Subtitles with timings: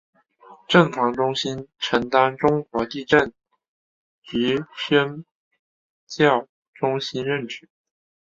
[0.67, 3.31] 震防中心承担中国地震
[4.23, 5.23] 局宣
[6.07, 7.67] 教中心职责。